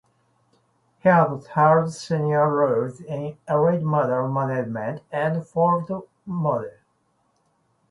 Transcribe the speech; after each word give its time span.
He 1.03 1.09
has 1.09 1.45
held 1.45 1.93
senior 1.93 2.51
roles 2.51 3.01
in 3.01 3.37
Elite 3.47 3.83
Model 3.83 4.29
Management 4.31 5.03
and 5.11 5.45
Ford 5.45 5.85
Models. 6.25 6.71